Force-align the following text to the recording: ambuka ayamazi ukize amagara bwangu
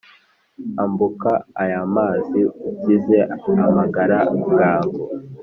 ambuka 0.83 1.31
ayamazi 1.63 2.41
ukize 2.69 3.17
amagara 3.65 4.19
bwangu 4.45 5.03